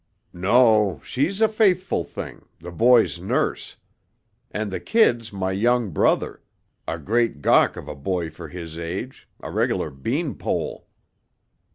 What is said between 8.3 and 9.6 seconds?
for his age, a